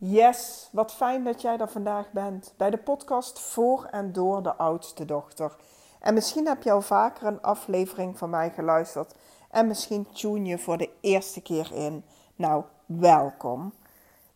[0.00, 4.54] Yes, wat fijn dat jij er vandaag bent bij de podcast voor en door de
[4.54, 5.56] oudste dochter.
[6.00, 9.14] En misschien heb je al vaker een aflevering van mij geluisterd
[9.50, 12.04] en misschien tune je voor de eerste keer in.
[12.36, 13.72] Nou, welkom.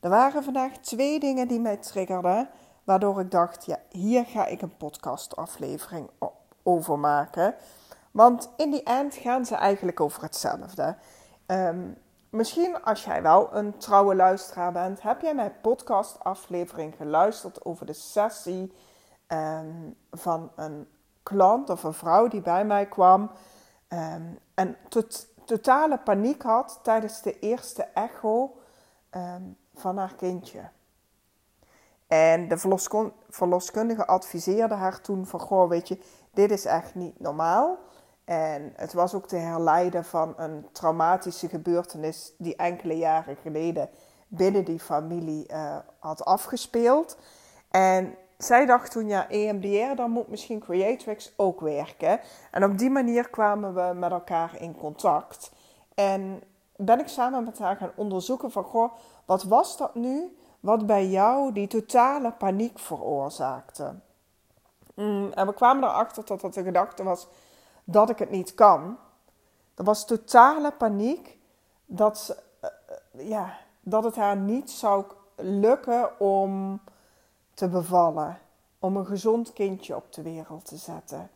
[0.00, 2.48] Er waren vandaag twee dingen die mij triggerden,
[2.84, 6.10] waardoor ik dacht, ja, hier ga ik een podcastaflevering
[6.62, 7.54] over maken.
[8.10, 10.96] Want in die end gaan ze eigenlijk over hetzelfde.
[11.46, 11.96] Um,
[12.32, 17.92] Misschien als jij wel een trouwe luisteraar bent, heb jij mijn podcastaflevering geluisterd over de
[17.92, 18.72] sessie
[19.26, 20.88] ehm, van een
[21.22, 23.30] klant of een vrouw die bij mij kwam
[23.88, 24.22] ehm,
[24.54, 28.56] en tot, totale paniek had tijdens de eerste echo
[29.10, 29.42] ehm,
[29.74, 30.68] van haar kindje.
[32.06, 32.58] En de
[33.28, 35.98] verloskundige adviseerde haar toen van, goh, weet je,
[36.30, 37.78] dit is echt niet normaal.
[38.24, 43.88] En het was ook te herleiden van een traumatische gebeurtenis die enkele jaren geleden
[44.28, 47.18] binnen die familie uh, had afgespeeld.
[47.70, 52.20] En zij dacht toen, ja, EMDR, dan moet misschien Creatrix ook werken.
[52.50, 55.52] En op die manier kwamen we met elkaar in contact.
[55.94, 56.42] En
[56.76, 58.92] ben ik samen met haar gaan onderzoeken van, goh,
[59.24, 63.94] wat was dat nu wat bij jou die totale paniek veroorzaakte?
[64.94, 67.28] Mm, en we kwamen erachter dat dat de gedachte was
[67.84, 68.98] dat ik het niet kan.
[69.74, 71.38] Er was totale paniek
[71.86, 72.70] dat, eh,
[73.28, 75.04] ja, dat het haar niet zou
[75.36, 76.80] lukken om
[77.54, 78.38] te bevallen.
[78.78, 81.30] Om een gezond kindje op de wereld te zetten.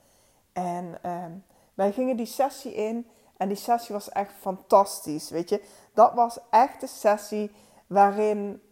[0.53, 1.33] En ehm,
[1.75, 5.31] wij gingen die sessie in en die sessie was echt fantastisch.
[5.31, 5.63] Weet je,
[5.95, 7.51] dat was echt de sessie
[7.87, 8.63] waarin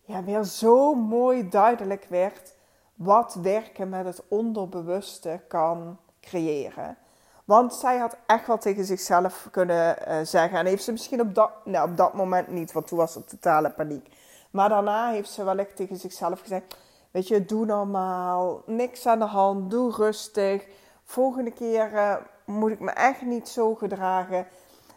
[0.00, 2.54] ja, weer zo mooi duidelijk werd
[2.94, 6.96] wat werken met het onderbewuste kan creëren.
[7.44, 10.58] Want zij had echt wel tegen zichzelf kunnen uh, zeggen.
[10.58, 13.28] En heeft ze misschien op dat, nou, op dat moment niet, want toen was het
[13.28, 14.08] totale paniek.
[14.50, 16.76] Maar daarna heeft ze wellicht tegen zichzelf gezegd:
[17.10, 20.66] Weet je, doe normaal, niks aan de hand, doe rustig.
[21.04, 24.46] Volgende keer uh, moet ik me echt niet zo gedragen.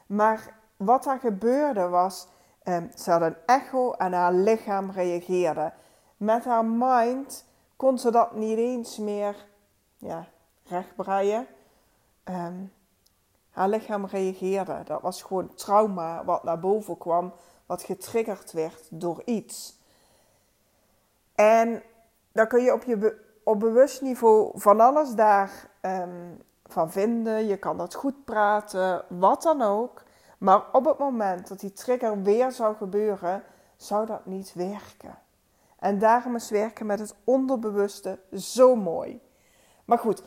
[0.05, 2.27] Maar wat er gebeurde was,
[2.63, 5.73] um, ze had een echo en haar lichaam reageerde.
[6.17, 7.45] Met haar mind
[7.75, 9.35] kon ze dat niet eens meer
[9.97, 10.27] ja,
[10.63, 11.47] rechtbreien.
[12.29, 12.73] Um,
[13.49, 14.81] haar lichaam reageerde.
[14.85, 17.33] Dat was gewoon trauma wat naar boven kwam,
[17.65, 19.79] wat getriggerd werd door iets.
[21.35, 21.83] En
[22.31, 27.45] dan kun je op, je op bewust niveau van alles daar um, van vinden.
[27.45, 30.03] Je kan dat goed praten, wat dan ook.
[30.37, 33.43] Maar op het moment dat die trigger weer zou gebeuren,
[33.75, 35.17] zou dat niet werken.
[35.79, 39.21] En daarom is werken met het onderbewuste zo mooi.
[39.85, 40.23] Maar goed,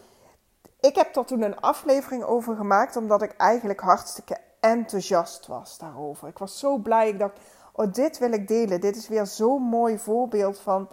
[0.80, 6.28] ik heb er toen een aflevering over gemaakt, omdat ik eigenlijk hartstikke enthousiast was daarover.
[6.28, 7.08] Ik was zo blij.
[7.08, 7.38] Ik dacht,
[7.72, 8.80] oh, dit wil ik delen.
[8.80, 10.88] Dit is weer zo'n mooi voorbeeld van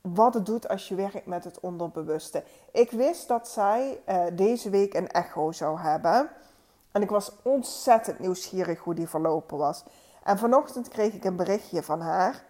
[0.00, 2.44] wat het doet als je werkt met het onderbewuste.
[2.72, 6.30] Ik wist dat zij uh, deze week een echo zou hebben.
[6.92, 9.84] En ik was ontzettend nieuwsgierig hoe die verlopen was.
[10.22, 12.44] En vanochtend kreeg ik een berichtje van haar.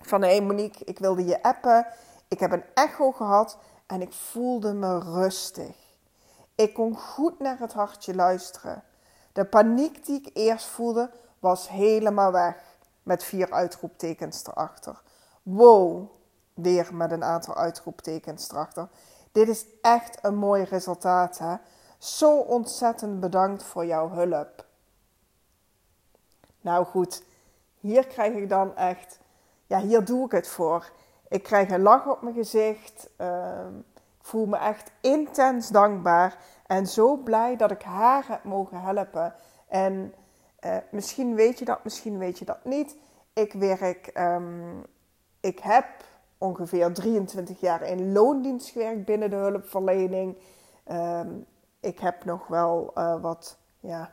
[0.00, 1.86] Van, hé Monique, ik wilde je appen.
[2.28, 5.89] Ik heb een echo gehad en ik voelde me rustig.
[6.60, 8.82] Ik kon goed naar het hartje luisteren.
[9.32, 12.56] De paniek die ik eerst voelde was helemaal weg.
[13.02, 15.02] Met vier uitroeptekens erachter.
[15.42, 16.10] Wow,
[16.54, 18.88] weer met een aantal uitroeptekens erachter.
[19.32, 21.56] Dit is echt een mooi resultaat, hè?
[21.98, 24.66] Zo ontzettend bedankt voor jouw hulp.
[26.60, 27.22] Nou goed,
[27.78, 29.18] hier krijg ik dan echt,
[29.66, 30.90] ja, hier doe ik het voor.
[31.28, 33.08] Ik krijg een lach op mijn gezicht.
[33.16, 33.72] Ehm,
[34.20, 39.34] voel me echt intens dankbaar en zo blij dat ik haar heb mogen helpen.
[39.68, 40.14] En
[40.60, 42.96] uh, misschien weet je dat, misschien weet je dat niet.
[43.32, 44.86] Ik werk, um,
[45.40, 45.86] ik heb
[46.38, 50.38] ongeveer 23 jaar in loondienst gewerkt binnen de hulpverlening.
[50.92, 51.46] Um,
[51.80, 54.10] ik heb nog wel uh, wat ja,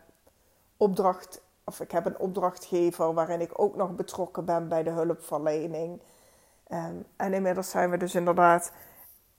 [0.77, 6.01] opdracht, of ik heb een opdrachtgever waarin ik ook nog betrokken ben bij de hulpverlening.
[6.71, 8.71] Um, en inmiddels zijn we dus inderdaad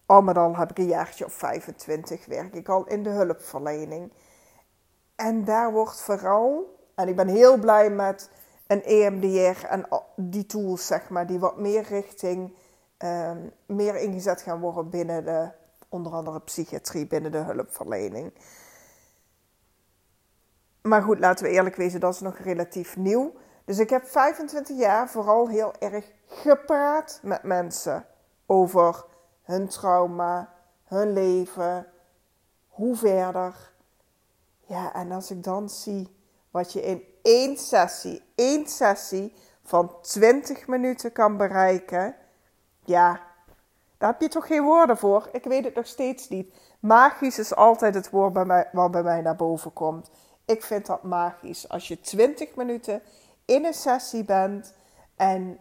[0.09, 4.13] al met al heb ik een jaartje of 25 werk ik al in de hulpverlening.
[5.17, 8.31] En daar wordt vooral, en ik ben heel blij met
[8.67, 12.55] een EMDR en die tools, zeg maar, die wat meer richting,
[12.99, 15.51] um, meer ingezet gaan worden binnen de,
[15.89, 18.33] onder andere psychiatrie, binnen de hulpverlening.
[20.83, 23.33] Maar goed, laten we eerlijk wezen, dat is nog relatief nieuw.
[23.65, 28.07] Dus ik heb 25 jaar vooral heel erg gepraat met mensen
[28.47, 29.05] over
[29.49, 30.53] hun trauma,
[30.85, 31.87] hun leven,
[32.69, 33.73] hoe verder.
[34.67, 36.17] Ja, en als ik dan zie
[36.51, 42.17] wat je in één sessie, één sessie van 20 minuten kan bereiken,
[42.85, 43.21] ja,
[43.99, 45.29] daar heb je toch geen woorden voor.
[45.33, 46.55] Ik weet het nog steeds niet.
[46.81, 50.11] Magisch is altijd het woord bij mij, wat bij mij naar boven komt.
[50.45, 51.69] Ik vind dat magisch.
[51.69, 53.03] Als je 20 minuten
[53.45, 54.75] in een sessie bent
[55.17, 55.61] en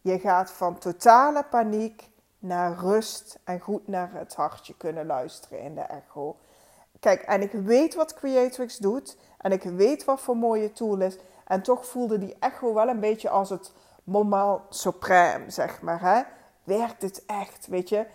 [0.00, 2.09] je gaat van totale paniek
[2.40, 6.36] naar rust en goed naar het hartje kunnen luisteren in de echo.
[7.00, 11.18] Kijk, en ik weet wat Creatrix doet en ik weet wat voor mooie tool is.
[11.46, 13.72] En toch voelde die echo wel een beetje als het
[14.04, 16.00] moment supreme, zeg maar.
[16.00, 16.22] Hè?
[16.64, 18.06] Werkt het echt, weet je?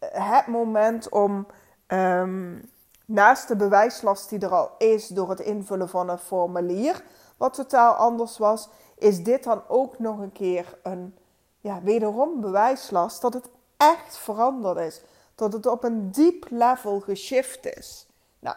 [0.00, 1.46] Het moment om
[1.86, 2.58] ehm,
[3.04, 7.02] naast de bewijslast die er al is door het invullen van een formulier,
[7.36, 8.68] wat totaal anders was,
[8.98, 11.16] is dit dan ook nog een keer een,
[11.60, 13.50] ja, wederom bewijslast dat het
[13.80, 15.02] echt veranderd is.
[15.34, 18.06] Dat het op een diep level geshift is.
[18.38, 18.56] Nou,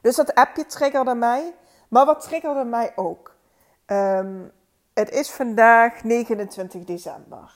[0.00, 1.54] dus dat appje triggerde mij.
[1.88, 3.34] Maar wat triggerde mij ook?
[3.86, 4.52] Um,
[4.94, 7.52] het is vandaag 29 december.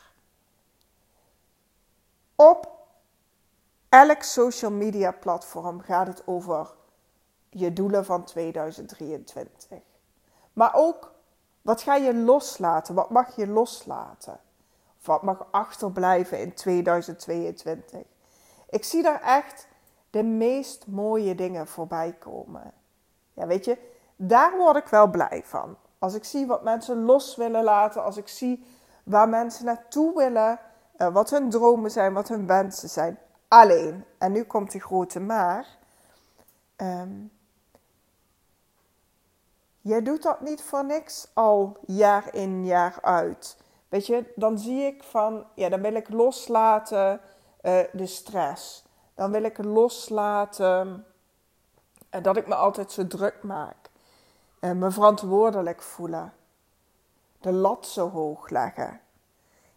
[2.35, 2.77] Op
[3.89, 6.75] elk social media platform gaat het over
[7.51, 9.79] je doelen van 2023.
[10.53, 11.13] Maar ook
[11.63, 12.95] wat ga je loslaten?
[12.95, 14.41] Wat mag je loslaten?
[15.05, 18.01] Wat mag achterblijven in 2022?
[18.69, 19.69] Ik zie daar echt
[20.11, 22.73] de meest mooie dingen voorbij komen.
[23.33, 23.79] Ja, weet je,
[24.17, 25.77] daar word ik wel blij van.
[25.99, 28.67] Als ik zie wat mensen los willen laten, als ik zie
[29.05, 30.61] waar mensen naartoe willen,
[30.97, 33.19] uh, wat hun dromen zijn, wat hun wensen zijn.
[33.49, 35.67] Alleen, en nu komt de grote maar.
[36.77, 37.31] Um,
[39.81, 43.57] jij doet dat niet voor niks al jaar in jaar uit.
[43.89, 47.21] Weet je, dan zie ik van, ja, dan wil ik loslaten
[47.63, 48.85] uh, de stress.
[49.15, 51.07] Dan wil ik loslaten
[52.15, 53.77] uh, dat ik me altijd zo druk maak.
[54.61, 56.33] Uh, me verantwoordelijk voelen.
[57.41, 59.01] De lat zo hoog leggen.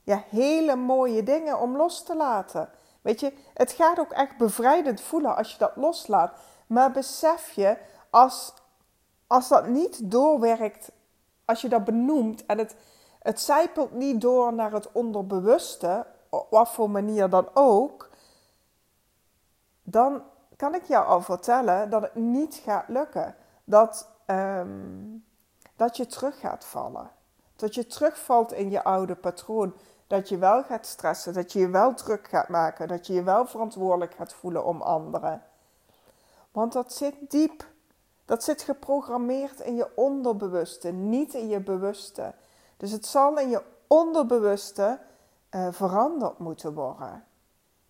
[0.03, 2.69] Ja, hele mooie dingen om los te laten.
[3.01, 6.39] Weet je, het gaat ook echt bevrijdend voelen als je dat loslaat.
[6.67, 7.77] Maar besef je,
[8.09, 8.53] als,
[9.27, 10.91] als dat niet doorwerkt,
[11.45, 12.75] als je dat benoemt en het,
[13.21, 18.09] het zijpelt niet door naar het onderbewuste, op wat voor manier dan ook,
[19.83, 20.23] dan
[20.55, 23.35] kan ik jou al vertellen dat het niet gaat lukken.
[23.63, 25.25] Dat, um,
[25.75, 27.11] dat je terug gaat vallen.
[27.55, 29.73] Dat je terugvalt in je oude patroon.
[30.07, 33.23] Dat je wel gaat stressen, dat je je wel druk gaat maken, dat je je
[33.23, 35.43] wel verantwoordelijk gaat voelen om anderen.
[36.51, 37.69] Want dat zit diep.
[38.25, 42.33] Dat zit geprogrammeerd in je onderbewuste, niet in je bewuste.
[42.81, 44.99] Dus het zal in je onderbewuste
[45.51, 47.23] uh, veranderd moeten worden.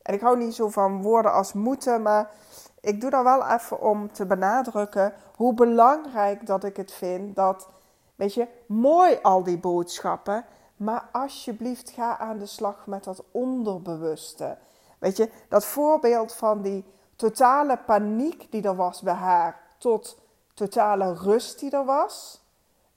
[0.02, 2.32] En ik hou niet zo van woorden als moeten, maar
[2.80, 7.68] ik doe dat wel even om te benadrukken hoe belangrijk dat ik het vind dat,
[8.16, 10.46] weet je, mooi al die boodschappen,
[10.76, 14.58] maar alsjeblieft ga aan de slag met dat onderbewuste.
[15.00, 16.86] Weet je, dat voorbeeld van die
[17.16, 20.20] totale paniek die er was bij haar tot
[20.54, 22.42] totale rust die er was.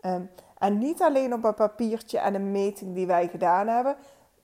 [0.01, 0.31] Um,
[0.65, 3.97] en niet alleen op een papiertje en een meting die wij gedaan hebben.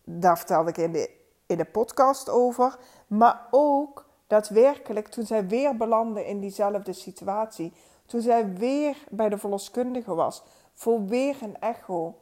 [0.05, 1.11] Daar vertelde ik in de,
[1.46, 2.78] in de podcast over.
[3.06, 7.72] Maar ook daadwerkelijk toen zij weer belandde in diezelfde situatie.
[8.06, 10.43] Toen zij weer bij de verloskundige was.
[10.75, 12.19] Voor weer een echo.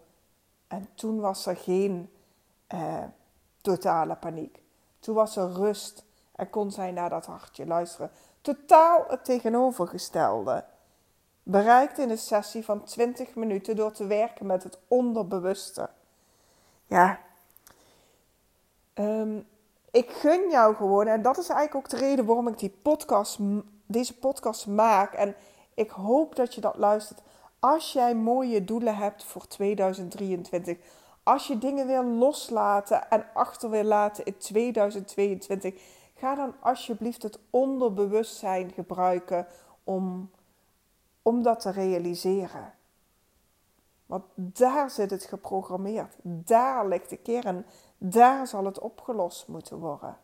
[0.68, 2.10] En toen was er geen
[2.66, 3.04] eh,
[3.60, 4.62] totale paniek.
[4.98, 8.10] Toen was er rust en kon zij naar dat hartje luisteren.
[8.40, 10.64] Totaal het tegenovergestelde.
[11.50, 15.90] Bereikt in een sessie van 20 minuten door te werken met het onderbewuste.
[16.86, 17.20] Ja,
[18.94, 19.46] um,
[19.90, 23.38] ik gun jou gewoon, en dat is eigenlijk ook de reden waarom ik die podcast,
[23.86, 25.12] deze podcast maak.
[25.12, 25.34] En
[25.74, 27.22] ik hoop dat je dat luistert.
[27.58, 30.78] Als jij mooie doelen hebt voor 2023,
[31.22, 35.74] als je dingen wil loslaten en achter wil laten in 2022,
[36.14, 39.46] ga dan alsjeblieft het onderbewustzijn gebruiken
[39.84, 40.30] om,
[41.22, 42.74] om dat te realiseren.
[44.06, 46.16] Want daar zit het geprogrammeerd.
[46.22, 47.66] Daar ligt de kern.
[47.98, 50.16] Daar zal het opgelost moeten worden.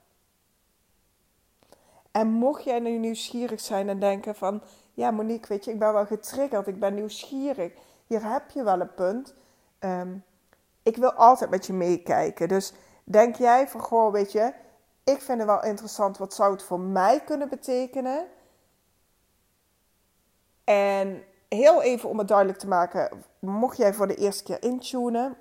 [2.11, 4.63] En mocht jij nu nieuwsgierig zijn en denken van...
[4.95, 6.67] Ja, Monique, weet je, ik ben wel getriggerd.
[6.67, 7.73] Ik ben nieuwsgierig.
[8.07, 9.35] Hier heb je wel een punt.
[9.81, 10.25] Um,
[10.83, 12.49] ik wil altijd met je meekijken.
[12.49, 12.73] Dus
[13.05, 14.53] denk jij van, goh, weet je...
[15.05, 16.19] Ik vind het wel interessant.
[16.19, 18.27] Wat zou het voor mij kunnen betekenen?
[20.65, 25.37] En heel even om het duidelijk te maken, mocht jij voor de eerste keer intunen.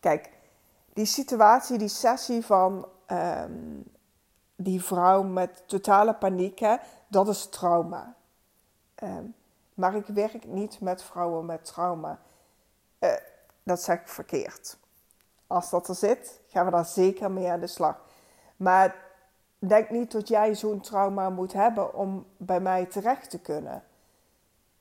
[0.00, 0.30] Kijk,
[0.92, 3.84] die situatie, die sessie van um,
[4.56, 6.76] die vrouw met totale paniek, hè,
[7.08, 8.14] dat is trauma.
[9.02, 9.34] Um,
[9.74, 12.20] maar ik werk niet met vrouwen met trauma.
[13.00, 13.12] Uh,
[13.62, 14.76] dat zeg ik verkeerd.
[15.46, 18.00] Als dat er zit, gaan we daar zeker mee aan de slag.
[18.56, 18.96] Maar
[19.58, 23.84] denk niet dat jij zo'n trauma moet hebben om bij mij terecht te kunnen.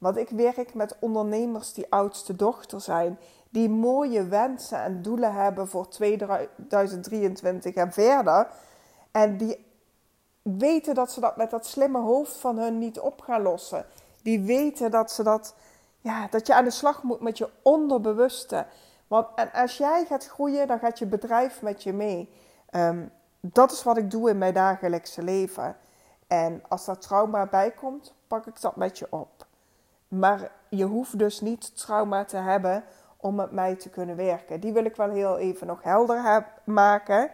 [0.02, 5.68] Want ik werk met ondernemers die oudste dochter zijn, die mooie wensen en doelen hebben
[5.68, 8.48] voor 2023 en verder.
[9.12, 9.66] En die
[10.42, 13.86] weten dat ze dat met dat slimme hoofd van hun niet op gaan lossen.
[14.22, 15.56] Die weten dat ze dat,
[16.00, 18.66] ja, dat je aan de slag moet met je onderbewuste.
[19.08, 22.30] Want en als jij gaat groeien, dan gaat je bedrijf met je mee.
[22.70, 23.06] Ehm,
[23.40, 25.76] dat is wat ik doe in mijn dagelijkse leven.
[26.28, 29.50] En als daar trauma bij komt, pak ik dat met je op.
[30.12, 32.84] Maar je hoeft dus niet trauma te hebben
[33.18, 34.60] om met mij te kunnen werken.
[34.60, 37.32] Die wil ik wel heel even nog helder maken.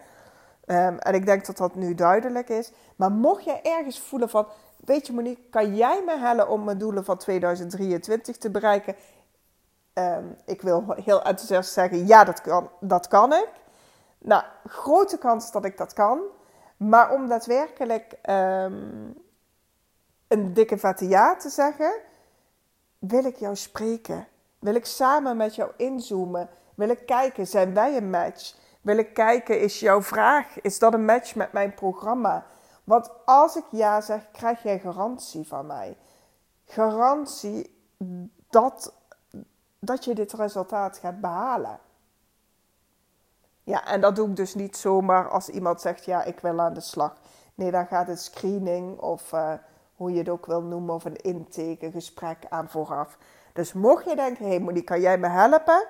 [0.65, 2.72] Ehm, en ik denk dat dat nu duidelijk is.
[2.96, 4.48] Maar mocht je ergens voelen van,
[4.86, 8.96] weet je Monique, kan jij me helpen om mijn doelen van 2023 te bereiken?
[9.93, 13.50] Ehm, ik wil heel enthousiast zeggen, ja, dat kan, dat kan ik.
[14.17, 16.19] Nou, grote kans dat ik dat kan.
[16.77, 19.13] Maar om daadwerkelijk um,
[20.27, 21.93] een dikke vette ja te zeggen,
[23.07, 24.27] wil ik jou spreken.
[24.59, 26.49] Wil ik samen met jou inzoomen?
[26.75, 28.55] Wil ik kijken, zijn wij een match?
[28.81, 32.45] Wil ik kijken, is jouw vraag, is dat een match met mijn programma?
[32.83, 35.97] Want als ik ja zeg, krijg jij garantie van mij.
[36.65, 37.87] Garantie
[38.49, 38.93] dat,
[39.79, 41.79] dat je dit resultaat gaat behalen.
[43.63, 46.73] Ja, en dat doe ik dus niet zomaar als iemand zegt, ja, ik wil aan
[46.73, 47.15] de slag.
[47.55, 49.53] Nee, dan gaat het screening of uh,
[49.97, 53.17] hoe je het ook wil noemen, of een intake, gesprek aan vooraf.
[53.53, 55.87] Dus mocht je denken, hé hey Monique, kan jij me helpen?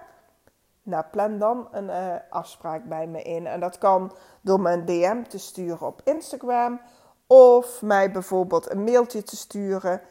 [0.83, 3.47] Nou, plan dan een uh, afspraak bij me in.
[3.47, 4.11] En dat kan
[4.41, 6.81] door me een DM te sturen op Instagram.
[7.27, 10.01] Of mij bijvoorbeeld een mailtje te sturen.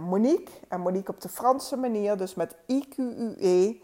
[0.00, 3.80] Monique, en Monique op de Franse manier, dus met IQUE,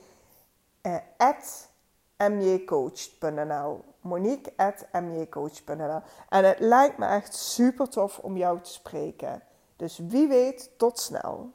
[0.82, 1.70] uh, at
[2.16, 3.84] mjcoach.nl.
[4.00, 6.00] Monique at mjcoach.nl.
[6.28, 9.42] En het lijkt me echt super tof om jou te spreken.
[9.78, 11.52] Dus wie weet, tot snel.